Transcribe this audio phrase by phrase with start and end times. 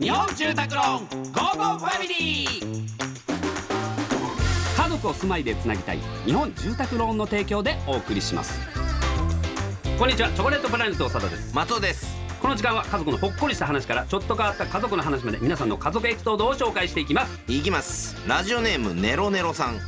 [0.00, 2.86] 日本住宅ローン Go Go Family。
[4.76, 8.58] 家族を住まいでつなぎたい日本住宅ローンの提供でお送りします。
[9.98, 11.54] こんにちはチョコレートプラネット長田です。
[11.54, 12.16] 松尾です。
[12.42, 17.40] この時間は家族のほっこりした話からちょっと変わった家族の話まで皆さんの家族エピソードを紹介していきます。
[17.46, 18.16] いきます。
[18.26, 19.78] ラジオネームネロネロさん。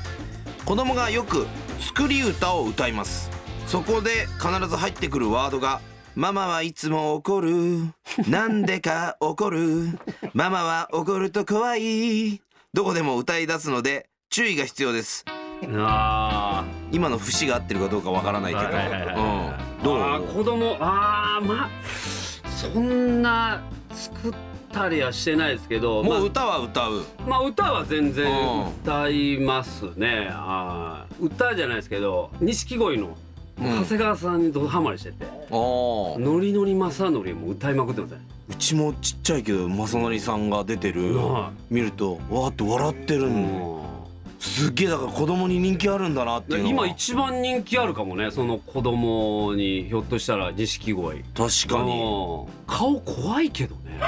[0.65, 1.49] 子供がよく
[1.81, 3.29] 作り歌を歌います。
[3.67, 5.81] そこで必ず入ってくるワードが
[6.19, 7.53] ママはいつも怒る。
[8.27, 9.97] なんでか怒る。
[10.35, 12.43] ママは怒ると怖い。
[12.75, 15.25] どこでも歌い出すので注意が必要です。
[15.77, 18.73] あ今の節が合ってるかどうかわからないけど、うん、
[19.85, 21.71] どあうー子供あーまあ
[22.49, 24.35] そんな作っ
[24.73, 33.28] たりはしてないですけどもう歌は歌う、まあ、まあ歌は全然うん歌いますねあー歌じゃないですけど錦鯉のうん
[33.61, 35.27] 長谷川さんにドハマりしてて。
[35.51, 41.17] ノリノリマサノリも歌いまくってますねうちもちっちゃいけど正則さんが出てる。
[41.19, 43.89] は見るとわーって笑ってるんう
[44.39, 51.25] すっげえだから子供に人気あるんだなっていう今一番人気あるかもねその子供にひょっとしたら錦鯉。
[51.35, 52.01] 確かに。
[52.01, 52.67] うん。
[52.67, 53.99] 顔怖いけどね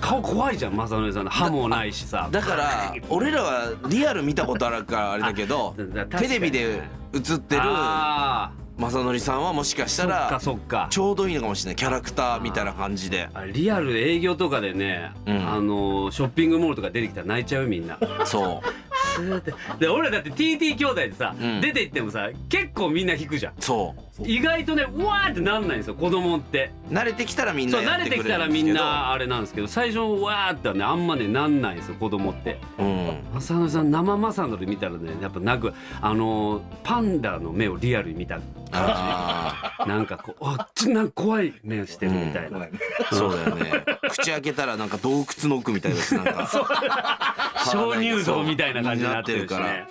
[0.00, 1.24] 顔怖いじゃん正則さん。
[1.24, 2.28] の歯もないしさ。
[2.30, 5.74] だから俺らはリアル見たことあるからあれだけど
[6.18, 6.82] テレビで
[7.14, 10.88] 映ってるあ正則さんはもしかしーそったらかそっか。
[10.90, 11.76] ちょうどいいのかもしれない。
[11.76, 13.28] キャラクターみたいな感じで。
[13.32, 15.48] あリアルで営業とかでね、うん。
[15.48, 17.98] あのショッピングモールとか出てきたら泣いちゃうよみんな。
[18.26, 19.80] そう。
[19.80, 21.60] で俺らだって TT 兄弟でさ、うん。
[21.62, 23.54] 出て行ってもさ結構みんな引くじゃん。
[23.58, 26.70] そう意外とねうわーってなんないんですよ子供って。
[26.90, 28.84] 慣れてきたらみんそう慣なやってくれてきたらみんですけど。
[28.84, 32.58] んなあれなんですけど最初うわーってはねあんまねなんないんですよ子供って。
[32.78, 33.18] うん。
[33.34, 35.72] 正則さん生正則見たらねやっぱ泣く。
[36.00, 38.40] あのーパンダの目をリアルに見た。
[38.72, 43.84] あなんかこうあっちなんか怖い目してるみたいな、ーそうだよね。
[44.10, 46.48] 口開けたらなんか洞窟の奥みたいだしなんか。
[47.70, 49.86] 鍾乳洞みたいな感じになってるしね。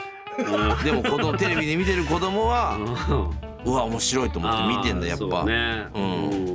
[0.84, 6.55] でも子供テレビで見てる子供はうんうわ面白いと思って見てんだやっぱ、うねうんうん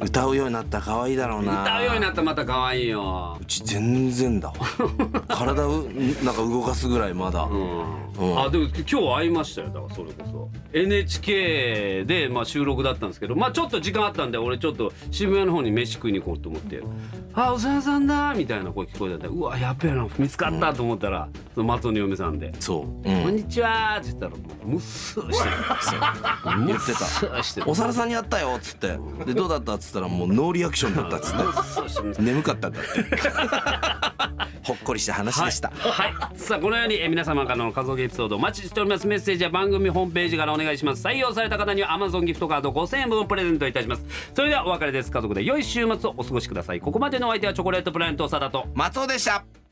[0.00, 1.62] 歌うようになったら可愛いだろうな。
[1.62, 3.36] 歌うようになったらまた可愛いよ。
[3.40, 4.54] うち全然だわ。
[5.28, 5.88] 体う
[6.22, 8.30] なんか動かすぐらいまだ、うん。
[8.30, 8.40] うん。
[8.40, 9.68] あでも今日会いましたよ。
[9.68, 10.48] だからそれこそ。
[10.72, 16.82] NHK でまあ収録だったんですけどまあちょっと時間あったんで俺ちょっと渋谷の方に飯食いに行こうと思って
[17.34, 22.52] 「あお世話さんだ」みたいな声聞こえたんでうわやっべえな見つかったと思ったら、その松尾の嫁さんで。
[22.60, 25.54] そう、う「こんん、にちは」って言ったらもうむっすーしてる
[26.44, 27.70] 言ってむっすーしてる。
[27.70, 28.98] お猿さんに会ったよっつって。
[29.26, 32.88] でどうだったっつったらもうノーリアクションだったっつむっって眠かったんだって。
[34.68, 39.06] ほっこりした話でした、はい、はい、さあこのようにえー皆様からの家族エピソードお待ちしております。
[39.06, 41.02] メッセージは番組ホームページからお願いします。
[41.02, 44.04] 採用された方には Amazon ギフトカード5000円分をプレゼントいたします。
[44.34, 45.10] それではお別れです。
[45.10, 46.80] 家族で良い週末をお過ごしください。
[46.80, 49.67] ここまでのお相手はチョコレートプラネット長田と松尾でした